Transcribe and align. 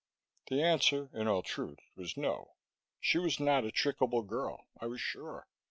The 0.47 0.63
answer, 0.63 1.11
in 1.13 1.27
all 1.27 1.43
truth, 1.43 1.77
was 1.95 2.17
No. 2.17 2.55
She 2.99 3.19
was 3.19 3.39
not 3.39 3.65
a 3.65 3.71
trickable 3.71 4.23
girl, 4.25 4.65
I 4.79 4.87
was 4.87 4.99
sure. 4.99 5.47